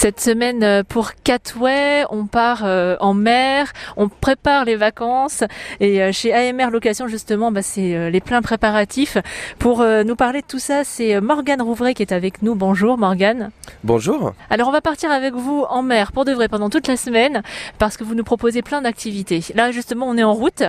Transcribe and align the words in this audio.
Cette 0.00 0.22
semaine 0.22 0.64
euh, 0.64 0.82
pour 0.82 1.10
Catway, 1.24 2.04
on 2.08 2.24
part 2.24 2.62
euh, 2.64 2.96
en 3.00 3.12
mer, 3.12 3.70
on 3.98 4.08
prépare 4.08 4.64
les 4.64 4.74
vacances 4.74 5.44
et 5.78 6.00
euh, 6.00 6.10
chez 6.10 6.32
AMR 6.32 6.70
Location 6.70 7.06
justement, 7.06 7.52
bah, 7.52 7.60
c'est 7.60 8.10
les 8.10 8.20
pleins 8.22 8.40
préparatifs. 8.40 9.18
Pour 9.58 9.84
nous 9.84 10.16
parler 10.16 10.40
de 10.40 10.46
tout 10.46 10.58
ça, 10.58 10.84
c'est 10.84 11.20
Morgane 11.20 11.60
Rouvray 11.60 11.92
qui 11.92 12.00
est 12.00 12.12
avec 12.12 12.40
nous. 12.40 12.54
Bonjour 12.54 12.96
Morgane. 12.96 13.50
Bonjour. 13.84 14.32
Alors 14.48 14.68
on 14.68 14.72
va 14.72 14.80
partir 14.80 15.10
avec 15.10 15.34
vous 15.34 15.66
en 15.68 15.82
mer 15.82 16.12
pour 16.12 16.24
de 16.24 16.32
vrai 16.32 16.48
pendant 16.48 16.70
toute 16.70 16.88
la 16.88 16.96
semaine 16.96 17.42
parce 17.78 17.98
que 17.98 18.04
vous 18.04 18.14
nous 18.14 18.24
proposez 18.24 18.62
plein 18.62 18.80
d'activités. 18.80 19.44
Là 19.54 19.70
justement, 19.70 20.08
on 20.08 20.16
est 20.16 20.24
en 20.24 20.32
route, 20.32 20.62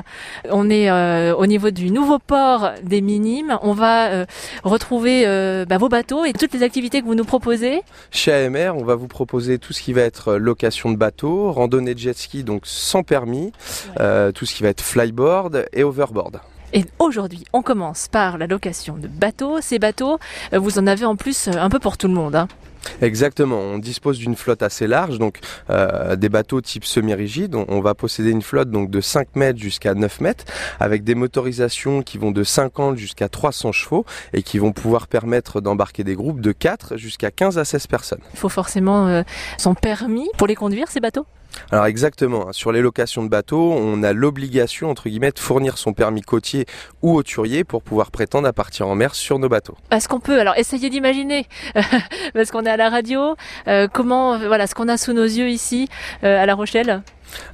on 0.50 0.70
est 0.70 0.92
au 1.32 1.46
niveau 1.46 1.72
du 1.72 1.90
nouveau 1.90 2.20
port 2.20 2.72
des 2.84 3.00
Minimes. 3.00 3.58
On 3.62 3.72
va 3.72 4.26
retrouver 4.66 5.26
bah, 5.70 5.78
vos 5.78 5.88
bateaux 5.88 6.26
et 6.26 6.34
toutes 6.34 6.54
les 6.54 6.64
activités 6.64 7.00
que 7.02 7.06
vous 7.06 7.16
nous 7.16 7.24
proposez. 7.24 7.82
Chez 8.12 8.34
AMR, 8.34 8.74
on 8.76 8.84
va 8.84 8.96
vous 8.96 9.08
proposer 9.08 9.21
tout 9.26 9.74
ce 9.74 9.82
qui 9.82 9.94
va 9.94 10.02
être 10.02 10.30
euh, 10.30 10.38
location 10.38 10.92
de 10.92 10.98
bateau, 10.98 11.52
randonnée 11.52 11.94
de 11.94 12.00
jet 12.00 12.18
ski 12.18 12.44
donc 12.44 12.64
sans 12.66 13.04
permis, 13.04 13.52
euh, 14.00 14.32
tout 14.32 14.46
ce 14.46 14.56
qui 14.56 14.64
va 14.64 14.70
être 14.70 14.82
flyboard 14.82 15.66
et 15.74 15.84
overboard. 15.84 16.42
Et 16.74 16.86
aujourd'hui, 17.00 17.44
on 17.52 17.62
commence 17.62 18.08
par 18.08 18.38
la 18.38 18.48
location 18.48 18.96
de 18.98 19.08
bateaux. 19.08 19.60
Ces 19.62 19.78
bateaux, 19.78 20.20
euh, 20.54 20.60
vous 20.60 20.80
en 20.80 20.88
avez 20.88 21.06
en 21.06 21.16
plus 21.16 21.50
un 21.50 21.70
peu 21.70 21.80
pour 21.80 21.98
tout 21.98 22.08
le 22.08 22.14
monde. 22.14 22.36
Hein. 22.36 22.48
Exactement, 23.02 23.58
on 23.58 23.80
dispose 23.80 24.20
d'une 24.20 24.36
flotte 24.36 24.62
assez 24.64 24.88
large, 24.88 25.18
donc 25.18 25.40
euh, 25.70 26.16
des 26.16 26.30
bateaux 26.30 26.62
type 26.62 26.86
semi-rigide. 26.86 27.56
On, 27.56 27.82
va 27.82 27.96
posséder 27.96 28.30
une 28.30 28.44
flotte 28.44 28.70
donc 28.70 28.92
de 28.92 29.02
5 29.02 29.36
mètres 29.36 29.60
jusqu'à 29.60 29.96
9 29.96 30.22
mètres, 30.22 30.46
avec 30.80 31.04
des 31.04 31.16
motorisations 31.16 32.04
qui 32.04 32.20
vont 32.20 32.32
de 32.32 32.44
50 32.44 32.98
jusqu'à 32.98 33.28
300 33.28 33.72
chevaux 33.72 34.06
et 34.34 34.44
qui 34.44 34.60
vont 34.60 34.72
pouvoir 34.72 35.08
permettre 35.08 35.62
d'embarquer 35.62 36.04
des 36.04 36.16
groupes 36.16 36.42
de 36.42 36.52
4 36.52 36.98
jusqu'à 36.98 37.32
15 37.32 37.58
à 37.58 37.66
16 37.66 37.88
personnes. 37.88 38.22
Il 38.34 38.40
faut 38.40 38.50
forcément 38.50 39.08
euh, 39.08 39.24
son 39.58 39.74
permis 39.74 40.30
pour 40.38 40.48
les 40.48 40.56
conduire 40.56 40.90
ces 40.90 41.00
bateaux? 41.00 41.26
Alors 41.72 41.86
exactement, 41.86 42.52
sur 42.52 42.72
les 42.72 42.82
locations 42.82 43.24
de 43.24 43.30
bateaux, 43.30 43.74
on 43.74 44.04
a 44.04 44.14
l'obligation 44.14 44.90
entre 44.90 45.10
guillemets 45.10 45.32
de 45.32 45.40
fournir 45.40 45.78
son 45.78 45.94
permis 45.94 46.22
côtier 46.22 46.66
ou 47.02 47.16
hauturier 47.16 47.64
pour 47.64 47.82
pouvoir 47.82 48.12
prétendre 48.12 48.48
à 48.48 48.54
partir 48.54 48.88
en 48.88 48.96
mer 48.96 49.16
sur 49.16 49.40
nos 49.40 49.50
bateaux. 49.50 49.78
Est-ce 49.92 50.08
qu'on 50.08 50.20
peut. 50.20 50.40
Alors 50.40 50.58
essayer 50.58 50.90
d'imaginer. 50.90 51.48
Parce 52.34 52.52
qu'on 52.52 52.66
est 52.66 52.70
à 52.70 52.78
la 52.78 52.90
radio, 52.90 53.36
euh, 53.68 53.88
comment 53.92 54.38
voilà 54.38 54.68
ce 54.68 54.76
qu'on 54.76 54.88
a 54.88 54.98
sous 54.98 55.14
nos 55.14 55.24
yeux 55.24 55.50
ici 55.50 55.88
euh, 56.24 56.42
à 56.42 56.46
La 56.46 56.56
Rochelle? 56.56 57.02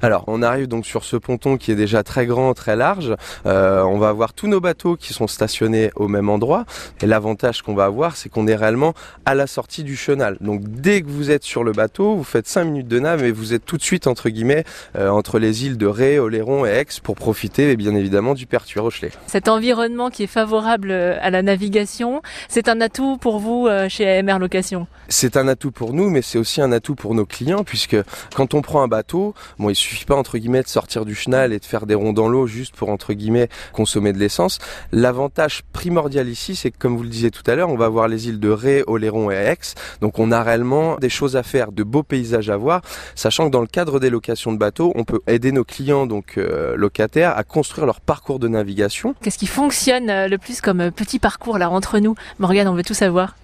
Alors, 0.02 0.24
on 0.26 0.42
arrive 0.42 0.68
donc 0.68 0.86
sur 0.86 1.04
ce 1.04 1.16
ponton 1.16 1.56
qui 1.56 1.72
est 1.72 1.76
déjà 1.76 2.02
très 2.02 2.26
grand, 2.26 2.54
très 2.54 2.76
large. 2.76 3.14
Euh, 3.46 3.82
on 3.82 3.98
va 3.98 4.08
avoir 4.08 4.32
tous 4.32 4.46
nos 4.46 4.60
bateaux 4.60 4.96
qui 4.96 5.12
sont 5.12 5.26
stationnés 5.26 5.90
au 5.96 6.08
même 6.08 6.28
endroit. 6.28 6.64
Et 7.02 7.06
l'avantage 7.06 7.62
qu'on 7.62 7.74
va 7.74 7.84
avoir, 7.84 8.16
c'est 8.16 8.28
qu'on 8.28 8.46
est 8.46 8.54
réellement 8.54 8.94
à 9.24 9.34
la 9.34 9.46
sortie 9.46 9.84
du 9.84 9.96
chenal. 9.96 10.36
Donc, 10.40 10.62
dès 10.64 11.02
que 11.02 11.08
vous 11.08 11.30
êtes 11.30 11.44
sur 11.44 11.64
le 11.64 11.72
bateau, 11.72 12.16
vous 12.16 12.24
faites 12.24 12.46
5 12.46 12.64
minutes 12.64 12.88
de 12.88 12.98
nave 12.98 13.24
et 13.24 13.32
vous 13.32 13.54
êtes 13.54 13.64
tout 13.64 13.76
de 13.76 13.82
suite, 13.82 14.06
entre 14.06 14.28
guillemets, 14.28 14.64
euh, 14.96 15.08
entre 15.08 15.38
les 15.38 15.66
îles 15.66 15.76
de 15.76 15.86
Ré, 15.86 16.18
Oléron 16.18 16.66
et 16.66 16.70
Aix 16.70 16.86
pour 17.02 17.16
profiter, 17.16 17.76
bien 17.76 17.94
évidemment, 17.94 18.34
du 18.34 18.46
Pertuis 18.46 18.80
Rochelet. 18.80 19.10
Cet 19.26 19.48
environnement 19.48 20.10
qui 20.10 20.24
est 20.24 20.28
favorable 20.28 20.90
euh, 20.90 21.16
à 21.20 21.30
la 21.30 21.42
navigation, 21.42 22.22
c'est 22.48 22.68
un 22.68 22.80
atout 22.80 23.18
pour 23.18 23.38
vous 23.38 23.68
chez 23.88 24.08
AMR 24.08 24.38
Location? 24.38 24.86
C'est 25.08 25.36
un 25.36 25.48
atout 25.48 25.70
pour 25.70 25.92
nous, 25.92 26.10
mais 26.10 26.22
c'est 26.22 26.38
aussi 26.38 26.60
un 26.60 26.72
atout 26.72 26.94
pour 26.94 27.14
nos 27.14 27.26
clients, 27.26 27.64
puisque 27.64 27.96
quand 28.34 28.54
on 28.54 28.62
prend 28.62 28.82
un 28.82 28.88
bateau, 28.88 29.34
il 29.70 29.76
suffit 29.76 30.04
pas 30.04 30.16
entre 30.16 30.38
guillemets 30.38 30.62
de 30.62 30.68
sortir 30.68 31.04
du 31.04 31.14
chenal 31.14 31.52
et 31.52 31.58
de 31.58 31.64
faire 31.64 31.86
des 31.86 31.94
ronds 31.94 32.12
dans 32.12 32.28
l'eau 32.28 32.46
juste 32.46 32.74
pour 32.74 32.88
entre 32.88 33.12
guillemets 33.12 33.48
consommer 33.72 34.12
de 34.12 34.18
l'essence. 34.18 34.58
L'avantage 34.92 35.62
primordial 35.72 36.28
ici, 36.28 36.56
c'est 36.56 36.70
que 36.70 36.78
comme 36.78 36.96
vous 36.96 37.02
le 37.02 37.08
disiez 37.08 37.30
tout 37.30 37.48
à 37.50 37.54
l'heure, 37.54 37.68
on 37.68 37.76
va 37.76 37.88
voir 37.88 38.08
les 38.08 38.28
îles 38.28 38.40
de 38.40 38.50
Ré, 38.50 38.84
Oléron 38.86 39.30
et 39.30 39.34
Aix. 39.34 39.58
Donc 40.00 40.18
on 40.18 40.32
a 40.32 40.42
réellement 40.42 40.96
des 40.96 41.08
choses 41.08 41.36
à 41.36 41.42
faire, 41.42 41.72
de 41.72 41.82
beaux 41.82 42.02
paysages 42.02 42.50
à 42.50 42.56
voir, 42.56 42.82
sachant 43.14 43.46
que 43.46 43.52
dans 43.52 43.60
le 43.60 43.66
cadre 43.66 44.00
des 44.00 44.10
locations 44.10 44.52
de 44.52 44.58
bateaux, 44.58 44.92
on 44.94 45.04
peut 45.04 45.20
aider 45.26 45.52
nos 45.52 45.64
clients 45.64 46.06
donc 46.06 46.38
euh, 46.38 46.76
locataires 46.76 47.36
à 47.36 47.44
construire 47.44 47.86
leur 47.86 48.00
parcours 48.00 48.38
de 48.38 48.48
navigation. 48.48 49.14
Qu'est-ce 49.22 49.38
qui 49.38 49.46
fonctionne 49.46 50.10
euh, 50.10 50.28
le 50.28 50.38
plus 50.38 50.60
comme 50.60 50.80
euh, 50.80 50.90
petit 50.90 51.18
parcours 51.18 51.58
là 51.58 51.70
entre 51.70 51.98
nous? 51.98 52.14
Morgane, 52.38 52.68
on 52.68 52.74
veut 52.74 52.84
tout 52.84 52.94
savoir. 52.94 53.34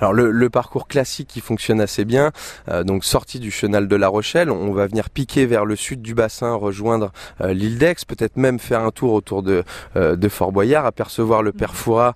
Alors 0.00 0.12
le, 0.12 0.50
parcours 0.50 0.86
classique 0.86 1.28
qui 1.28 1.40
fonctionne 1.40 1.80
assez 1.80 2.04
bien, 2.04 2.30
euh, 2.68 2.84
donc 2.84 3.04
sortie 3.04 3.40
du 3.40 3.50
chenal 3.50 3.88
de 3.88 3.96
La 3.96 4.08
Rochelle, 4.08 4.50
on 4.50 4.72
va 4.72 4.86
venir 4.86 5.10
piquer 5.10 5.46
vers 5.46 5.64
le 5.64 5.74
sud 5.74 6.02
du 6.02 6.14
bassin, 6.14 6.54
rejoindre 6.54 7.12
euh, 7.40 7.52
l'île 7.52 7.78
d'Aix, 7.78 7.96
peut-être 8.06 8.36
même 8.36 8.58
faire 8.58 8.80
un 8.80 8.90
tour 8.90 9.12
autour 9.12 9.42
de, 9.42 9.64
euh, 9.96 10.16
de 10.16 10.28
Fort 10.28 10.52
Boyard, 10.52 10.86
apercevoir 10.86 11.42
le 11.42 11.52
Perfourat 11.52 12.14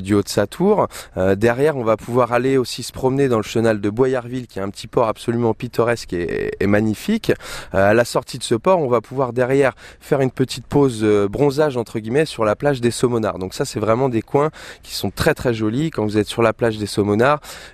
du 0.00 0.14
haut 0.14 0.22
de 0.22 0.28
sa 0.28 0.46
tour. 0.46 0.88
derrière, 1.16 1.76
on 1.76 1.84
va 1.84 1.96
pouvoir 1.96 2.32
aller 2.32 2.56
aussi 2.56 2.82
se 2.82 2.92
promener 2.92 3.28
dans 3.28 3.36
le 3.36 3.42
chenal 3.42 3.80
de 3.80 3.90
Boyardville, 3.90 4.46
qui 4.46 4.58
est 4.58 4.62
un 4.62 4.70
petit 4.70 4.86
port 4.86 5.06
absolument 5.06 5.54
pittoresque 5.54 6.12
et, 6.12 6.52
et 6.58 6.66
magnifique. 6.66 7.32
à 7.72 7.94
la 7.94 8.04
sortie 8.04 8.38
de 8.38 8.42
ce 8.42 8.54
port, 8.54 8.80
on 8.80 8.88
va 8.88 9.00
pouvoir 9.00 9.32
derrière 9.32 9.74
faire 10.00 10.20
une 10.20 10.30
petite 10.30 10.66
pause 10.66 11.04
bronzage 11.30 11.76
entre 11.76 11.98
guillemets 11.98 12.26
sur 12.26 12.44
la 12.44 12.56
plage 12.56 12.80
des 12.80 12.90
Saumonards. 12.90 13.38
Donc 13.38 13.54
ça, 13.54 13.64
c'est 13.64 13.80
vraiment 13.80 14.08
des 14.08 14.22
coins 14.22 14.50
qui 14.82 14.94
sont 14.94 15.10
très 15.10 15.34
très 15.34 15.54
jolis 15.54 15.90
quand 15.90 16.04
vous 16.04 16.18
êtes 16.18 16.28
sur 16.28 16.42
la 16.42 16.52
plage 16.52 16.78
des 16.78 16.86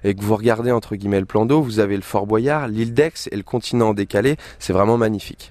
Et 0.04 0.14
que 0.14 0.22
vous 0.22 0.36
regardez 0.36 0.70
entre 0.70 0.94
guillemets 0.94 1.20
le 1.20 1.26
plan 1.26 1.46
d'eau, 1.46 1.62
vous 1.62 1.80
avez 1.80 1.96
le 1.96 2.02
Fort 2.02 2.26
Boyard, 2.26 2.68
l'île 2.68 2.94
d'Aix 2.94 3.28
et 3.30 3.36
le 3.36 3.42
continent 3.42 3.94
décalé. 3.94 4.36
C'est 4.58 4.72
vraiment 4.72 4.98
magnifique. 4.98 5.50